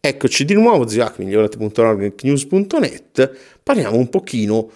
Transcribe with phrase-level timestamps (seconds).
[0.00, 4.70] Eccoci di nuovo, ziohack, migliorati.org, news.net, parliamo un pochino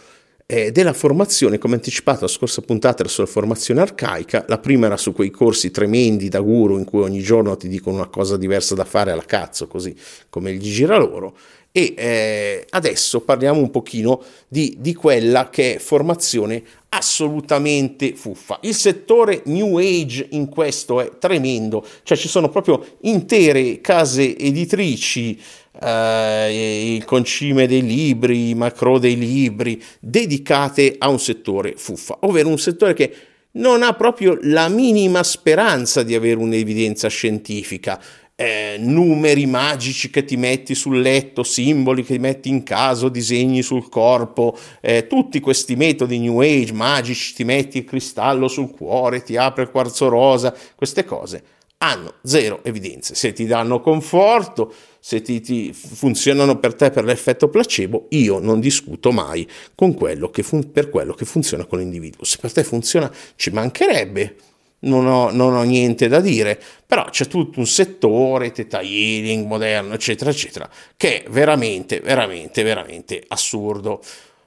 [0.47, 4.97] eh, della formazione, come anticipato la scorsa puntata era sulla formazione arcaica, la prima era
[4.97, 8.75] su quei corsi tremendi da guru in cui ogni giorno ti dicono una cosa diversa
[8.75, 9.95] da fare alla cazzo, così
[10.29, 11.37] come gli gira loro,
[11.71, 16.65] e eh, adesso parliamo un pochino di, di quella che è formazione
[16.95, 18.59] assolutamente fuffa.
[18.63, 25.41] Il settore New Age in questo è tremendo, cioè ci sono proprio intere case editrici,
[25.81, 32.49] eh, il concime dei libri, i macro dei libri, dedicate a un settore fuffa, ovvero
[32.49, 33.15] un settore che
[33.53, 38.01] non ha proprio la minima speranza di avere un'evidenza scientifica
[38.35, 43.63] eh, numeri magici che ti metti sul letto, simboli che ti metti in caso, disegni
[43.63, 49.23] sul corpo, eh, tutti questi metodi New Age magici, ti metti il cristallo sul cuore,
[49.23, 51.43] ti apre il quarzo rosa, queste cose
[51.83, 53.15] hanno zero evidenze.
[53.15, 58.61] Se ti danno conforto, se ti, ti funzionano per te per l'effetto placebo, io non
[58.61, 62.25] discuto mai quello fun- per quello che funziona con l'individuo.
[62.25, 64.37] Se per te funziona, ci mancherebbe
[64.83, 69.95] non ho, non ho, niente da dire, però c'è tutto un settore, teta healing, moderno,
[69.95, 74.01] eccetera, eccetera, che è veramente, veramente, veramente assurdo.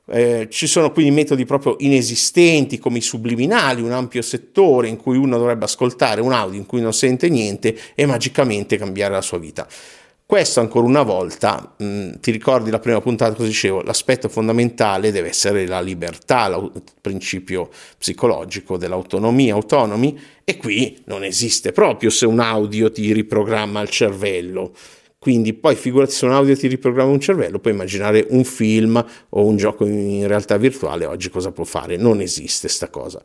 [0.08, 5.18] Eh, ci sono quindi metodi proprio inesistenti come i subliminali, un ampio settore in cui
[5.18, 9.40] uno dovrebbe ascoltare un audio in cui non sente niente e magicamente cambiare la sua
[9.40, 9.68] vita.
[10.28, 15.12] Questo ancora una volta, mh, mm, ti ricordi la prima puntata, cosa dicevo, l'aspetto fondamentale
[15.12, 22.26] deve essere la libertà, il principio psicologico dell'autonomia, autonomi, e qui non esiste proprio se
[22.26, 24.74] un audio ti riprogramma il cervello.
[25.26, 29.44] Quindi poi figurati se un audio ti riprogramma un cervello, puoi immaginare un film o
[29.44, 31.98] un gioco in realtà virtuale oggi cosa può fare.
[31.98, 33.20] Non esiste sta cosa.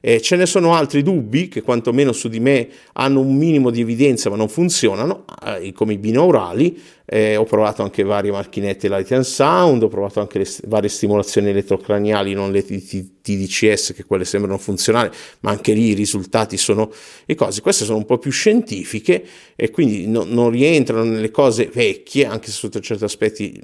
[0.00, 3.82] Eh, ce ne sono altri dubbi che quantomeno su di me hanno un minimo di
[3.82, 9.12] evidenza ma non funzionano, eh, come i binaurali, eh, ho provato anche varie macchinette light
[9.12, 14.56] and sound, ho provato anche le varie stimolazioni elettrocraniali, non le TDCS che quelle sembrano
[14.56, 15.10] funzionali,
[15.40, 16.90] ma anche lì i risultati sono
[17.26, 17.60] le cose.
[17.60, 22.46] Queste sono un po' più scientifiche e quindi no, non rientrano nelle cose vecchie, anche
[22.46, 23.60] se sotto certi aspetti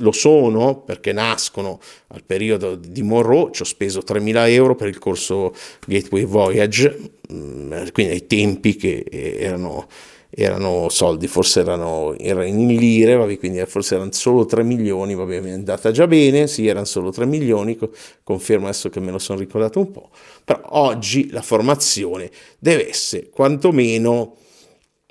[0.00, 4.98] lo sono, perché nascono al periodo di Monroe, ci ho speso 3.000 euro per il
[4.98, 5.54] corso
[5.86, 9.86] Gateway Voyage, quindi ai tempi che erano
[10.30, 15.40] erano soldi, forse erano, erano in lire, vabbè, quindi forse erano solo 3 milioni, vabbè,
[15.40, 17.78] è andata già bene, sì, erano solo 3 milioni,
[18.22, 20.10] confermo adesso che me lo sono ricordato un po',
[20.44, 24.36] però oggi la formazione deve essere quantomeno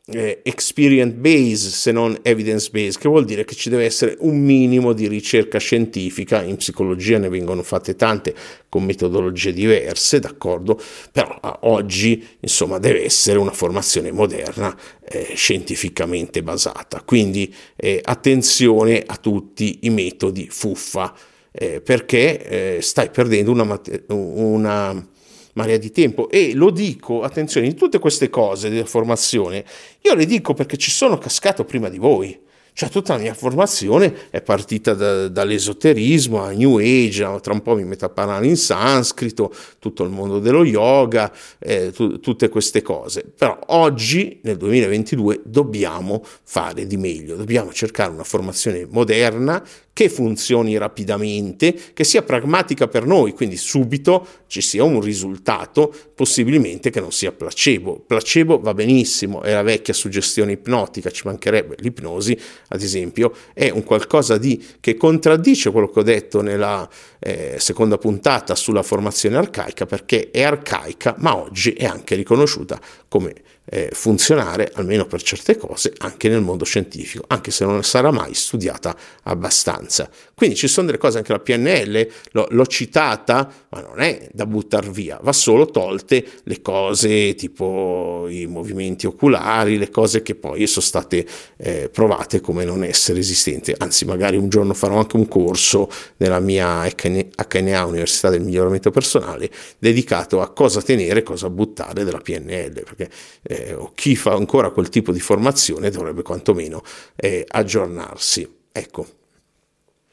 [0.09, 4.40] eh, experience based se non evidence based, che vuol dire che ci deve essere un
[4.40, 8.34] minimo di ricerca scientifica, in psicologia ne vengono fatte tante
[8.69, 10.79] con metodologie diverse, d'accordo,
[11.12, 19.17] però oggi insomma deve essere una formazione moderna eh, scientificamente basata, quindi eh, attenzione a
[19.17, 21.13] tutti i metodi fuffa,
[21.51, 25.09] eh, perché eh, stai perdendo una, una
[25.57, 29.66] marea di tempo e lo dico, attenzione, di tutte queste cose della formazione,
[30.01, 32.40] io le dico perché ci sono cascato prima di voi.
[32.77, 37.73] Cioè tutta la mia formazione è partita da, dall'esoterismo a New Age, tra un po'
[37.73, 42.83] mi metto a parlare in sanscrito, tutto il mondo dello yoga, eh, tu, tutte queste
[42.83, 43.23] cose.
[43.35, 49.63] Però oggi, nel 2022, dobbiamo fare di meglio, dobbiamo cercare una formazione moderna
[49.97, 56.91] che funzioni rapidamente, che sia pragmatica per noi, quindi subito ci sia un risultato, possibilmente
[56.91, 58.03] che non sia placebo.
[58.05, 62.39] Placebo va benissimo, è la vecchia suggestione ipnotica, ci mancherebbe l'ipnosi,
[62.69, 66.88] ad esempio, è un qualcosa di, che contraddice quello che ho detto nella
[67.19, 73.33] eh, seconda puntata sulla formazione arcaica, perché è arcaica, ma oggi è anche riconosciuta come
[73.69, 78.33] eh, funzionare, almeno per certe cose, anche nel mondo scientifico, anche se non sarà mai
[78.33, 80.09] studiata abbastanza.
[80.33, 84.45] Quindi ci sono delle cose, anche la PNL l'ho, l'ho citata, ma non è da
[84.45, 90.66] buttare via, va solo tolte le cose tipo i movimenti oculari, le cose che poi
[90.67, 91.25] sono state
[91.57, 93.73] eh, provate come non essere esistenti.
[93.78, 99.49] Anzi, magari un giorno farò anche un corso nella mia HNA, Università del Miglioramento Personale,
[99.79, 103.09] dedicato a cosa tenere cosa buttare della PNL, perché
[103.43, 106.83] eh, eh, o chi fa ancora quel tipo di formazione dovrebbe quantomeno
[107.15, 108.47] eh, aggiornarsi.
[108.71, 109.07] Ecco,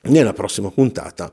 [0.03, 1.33] nella prossima puntata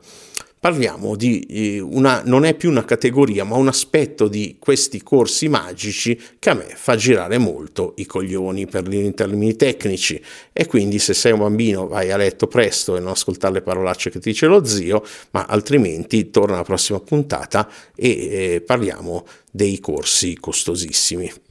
[0.61, 5.49] parliamo di eh, una, non è più una categoria, ma un aspetto di questi corsi
[5.49, 10.21] magici che a me fa girare molto i coglioni per gli termini tecnici
[10.53, 14.11] e quindi se sei un bambino vai a letto presto e non ascoltare le parolacce
[14.11, 19.79] che ti dice lo zio, ma altrimenti torna alla prossima puntata e eh, parliamo dei
[19.79, 21.49] corsi costosissimi.